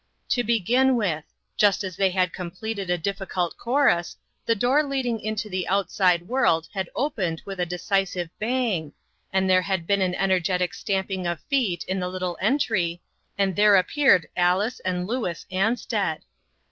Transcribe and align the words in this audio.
To 0.29 0.43
begin 0.43 0.95
with: 0.95 1.25
just 1.57 1.83
as 1.83 1.95
they 1.95 2.09
had 2.09 2.33
com 2.33 2.49
pleted 2.49 2.89
a 2.89 2.97
difficult 2.97 3.55
chorus, 3.55 4.17
the 4.47 4.55
door 4.55 4.81
leading 4.81 5.19
into 5.19 5.47
the 5.47 5.67
outside 5.67 6.27
world 6.27 6.67
had 6.73 6.89
opened 6.95 7.43
with 7.45 7.59
a 7.59 7.67
decisive 7.67 8.31
bang, 8.39 8.93
and 9.31 9.47
there 9.47 9.61
had 9.61 9.85
been 9.85 10.01
an 10.01 10.15
ener 10.15 10.41
getic 10.43 10.73
stamping 10.73 11.27
of 11.27 11.39
feet 11.41 11.83
in 11.83 11.99
the 11.99 12.09
little 12.09 12.35
entry, 12.41 12.99
and 13.37 13.55
there 13.55 13.75
appeared 13.75 14.27
Alice 14.35 14.79
and 14.79 15.05
Louis 15.05 15.45
Ansted. 15.51 16.21